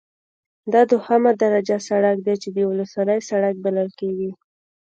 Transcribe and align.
دا 0.73 0.81
دوهمه 0.91 1.31
درجه 1.43 1.77
سرک 1.87 2.17
دی 2.25 2.35
چې 2.41 2.49
د 2.55 2.57
ولسوالۍ 2.71 3.19
سرک 3.29 3.55
بلل 3.63 3.89
کیږي 3.99 4.31